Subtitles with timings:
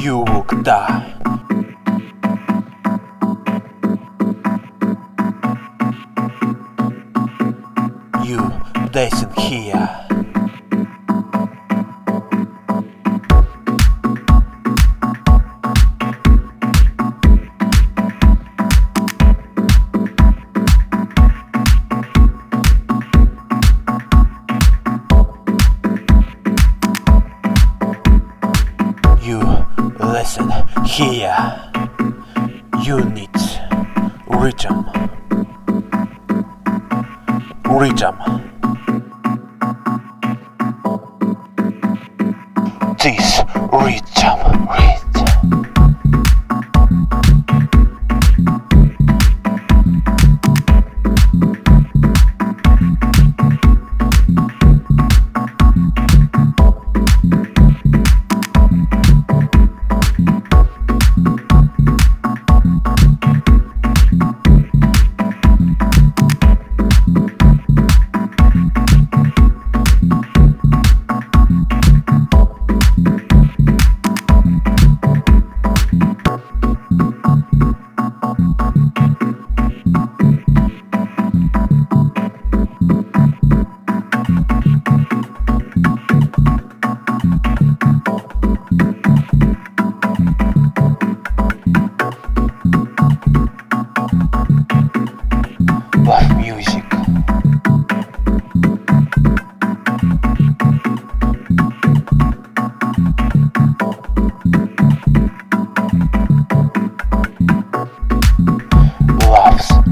[0.00, 1.14] You will die.
[8.24, 8.52] You
[8.92, 10.07] dancing here.
[30.98, 31.70] Here.
[32.88, 33.30] Need
[34.26, 34.84] rhythm.
[37.70, 38.18] Rhythm.
[42.98, 43.40] This
[43.72, 44.87] rhythm.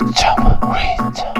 [0.00, 1.34] rhythm, rhythm.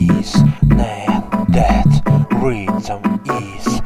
[0.00, 1.90] Is name that
[2.40, 3.02] rhythm
[3.42, 3.80] is